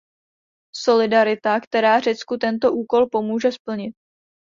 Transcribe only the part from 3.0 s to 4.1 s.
pomůže splnit.